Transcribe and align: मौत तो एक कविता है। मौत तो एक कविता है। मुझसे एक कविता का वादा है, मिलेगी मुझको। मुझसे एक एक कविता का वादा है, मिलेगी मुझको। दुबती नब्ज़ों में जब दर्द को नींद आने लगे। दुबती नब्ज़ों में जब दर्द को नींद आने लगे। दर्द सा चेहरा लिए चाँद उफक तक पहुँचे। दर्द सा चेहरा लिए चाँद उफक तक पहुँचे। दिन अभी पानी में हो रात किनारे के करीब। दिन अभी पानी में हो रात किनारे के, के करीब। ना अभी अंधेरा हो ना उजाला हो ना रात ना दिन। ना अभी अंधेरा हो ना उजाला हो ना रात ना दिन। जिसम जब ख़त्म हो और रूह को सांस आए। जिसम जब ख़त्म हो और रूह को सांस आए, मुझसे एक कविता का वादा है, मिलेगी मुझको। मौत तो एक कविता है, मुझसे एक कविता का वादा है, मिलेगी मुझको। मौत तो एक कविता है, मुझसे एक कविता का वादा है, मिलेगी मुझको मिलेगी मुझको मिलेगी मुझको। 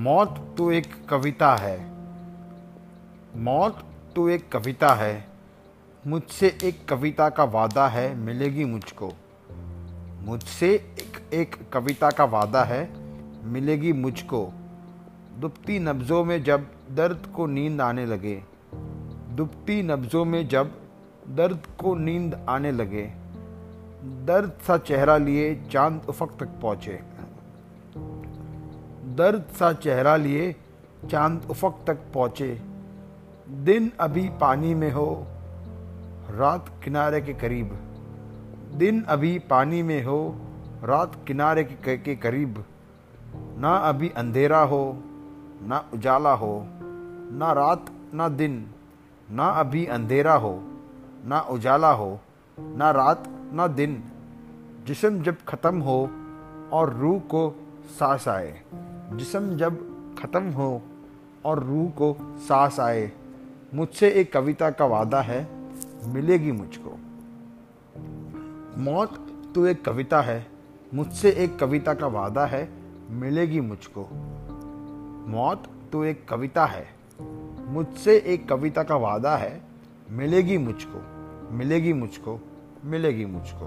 मौत 0.00 0.54
तो 0.58 0.72
एक 0.72 1.06
कविता 1.08 1.56
है। 1.56 1.90
मौत 3.36 3.84
तो 4.16 4.28
एक 4.28 4.52
कविता 4.52 4.94
है। 4.94 5.28
मुझसे 6.06 6.58
एक 6.64 6.88
कविता 6.88 7.28
का 7.28 7.44
वादा 7.44 7.88
है, 7.88 8.14
मिलेगी 8.14 8.64
मुझको। 8.64 9.12
मुझसे 10.22 10.74
एक 10.74 11.34
एक 11.34 11.56
कविता 11.72 12.10
का 12.10 12.24
वादा 12.24 12.64
है, 12.64 12.90
मिलेगी 13.44 13.92
मुझको। 13.92 14.52
दुबती 15.40 15.78
नब्ज़ों 15.78 16.24
में 16.24 16.42
जब 16.42 16.66
दर्द 16.90 17.32
को 17.36 17.46
नींद 17.46 17.80
आने 17.80 18.06
लगे। 18.06 18.42
दुबती 19.30 19.82
नब्ज़ों 19.82 20.24
में 20.24 20.48
जब 20.48 20.80
दर्द 21.28 21.60
को 21.78 21.94
नींद 21.94 22.46
आने 22.48 22.72
लगे। 22.72 23.12
दर्द 24.04 24.52
सा 24.66 24.78
चेहरा 24.78 25.16
लिए 25.16 25.62
चाँद 25.72 26.06
उफक 26.08 26.30
तक 26.40 26.48
पहुँचे। 26.62 27.00
दर्द 29.10 29.44
सा 29.52 29.72
चेहरा 29.72 30.16
लिए 30.16 30.56
चाँद 31.10 31.46
उफक 31.50 31.78
तक 31.86 31.98
पहुँचे। 32.14 32.60
दिन 33.48 33.92
अभी 34.00 34.28
पानी 34.28 34.74
में 34.74 34.90
हो 34.92 35.26
रात 36.30 36.68
किनारे 36.84 37.20
के 37.20 37.32
करीब। 37.34 37.70
दिन 38.74 39.02
अभी 39.02 39.38
पानी 39.38 39.82
में 39.82 40.04
हो 40.04 40.36
रात 40.84 41.16
किनारे 41.26 41.64
के, 41.64 41.96
के 41.98 42.16
करीब। 42.16 42.64
ना 43.58 43.76
अभी 43.76 44.08
अंधेरा 44.08 44.60
हो 44.62 44.82
ना 45.62 45.84
उजाला 45.94 46.32
हो 46.32 46.66
ना 47.32 47.52
रात 47.52 47.90
ना 48.14 48.28
दिन। 48.28 48.66
ना 49.30 49.48
अभी 49.48 49.86
अंधेरा 49.86 50.34
हो 50.34 50.62
ना 51.24 51.40
उजाला 51.40 51.90
हो 51.90 52.20
ना 52.58 52.90
रात 52.90 53.24
ना 53.52 53.66
दिन। 53.66 54.02
जिसम 54.86 55.22
जब 55.22 55.36
ख़त्म 55.48 55.80
हो 55.80 56.10
और 56.72 56.94
रूह 56.94 57.18
को 57.18 57.54
सांस 57.98 58.28
आए। 58.28 58.62
जिसम 59.12 59.56
जब 59.56 59.78
ख़त्म 60.18 60.50
हो 60.50 60.82
और 61.44 61.64
रूह 61.64 61.90
को 61.90 62.16
सांस 62.38 62.80
आए, 62.80 63.12
मुझसे 63.74 64.10
एक 64.10 64.32
कविता 64.32 64.70
का 64.70 64.86
वादा 64.86 65.20
है, 65.20 65.48
मिलेगी 66.06 66.52
मुझको। 66.52 66.98
मौत 68.80 69.26
तो 69.54 69.66
एक 69.66 69.84
कविता 69.84 70.20
है, 70.20 70.46
मुझसे 70.94 71.30
एक 71.30 71.58
कविता 71.58 71.94
का 71.94 72.06
वादा 72.06 72.46
है, 72.46 72.68
मिलेगी 73.10 73.60
मुझको। 73.60 74.08
मौत 75.30 75.62
तो 75.92 76.04
एक 76.04 76.28
कविता 76.28 76.66
है, 76.66 76.86
मुझसे 77.66 78.16
एक 78.16 78.48
कविता 78.48 78.82
का 78.82 78.96
वादा 78.96 79.36
है, 79.36 79.60
मिलेगी 80.10 80.58
मुझको 80.58 81.02
मिलेगी 81.56 81.92
मुझको 81.92 82.38
मिलेगी 82.84 83.24
मुझको। 83.24 83.66